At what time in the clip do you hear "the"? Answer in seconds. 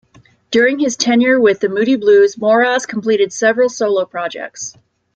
1.59-1.69